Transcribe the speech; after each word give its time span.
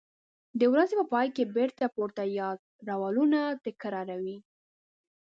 د 0.59 0.61
ورځې 0.73 0.95
په 0.99 1.05
پای 1.13 1.27
کې 1.35 1.51
بېرته 1.55 1.85
پورته 1.95 2.23
یاد 2.39 2.59
رولونه 2.89 3.39
تکراروي. 3.65 4.37